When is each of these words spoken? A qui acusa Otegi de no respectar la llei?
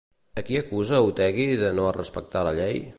A 0.41 0.43
qui 0.47 0.57
acusa 0.61 1.03
Otegi 1.11 1.47
de 1.63 1.73
no 1.81 1.95
respectar 2.01 2.47
la 2.51 2.59
llei? 2.63 2.87